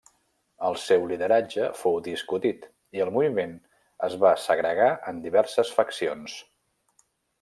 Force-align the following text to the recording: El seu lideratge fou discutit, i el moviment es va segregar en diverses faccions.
El 0.67 0.77
seu 0.83 1.03
lideratge 1.09 1.67
fou 1.81 1.99
discutit, 2.07 2.65
i 2.99 3.03
el 3.05 3.11
moviment 3.17 3.53
es 4.09 4.17
va 4.25 4.33
segregar 4.47 4.89
en 5.13 5.21
diverses 5.27 5.75
faccions. 5.81 6.41